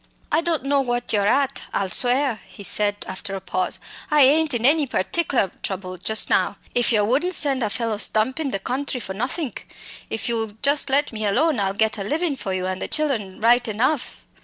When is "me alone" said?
11.13-11.59